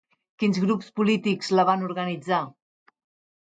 Quins 0.43 0.59
grups 0.63 0.87
polítics 1.01 1.53
la 1.59 1.67
van 1.71 1.87
organitzar? 1.91 2.43